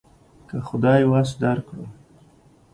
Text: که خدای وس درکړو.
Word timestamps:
که 0.49 0.55
خدای 0.67 1.01
وس 1.11 1.29
درکړو. 1.41 1.85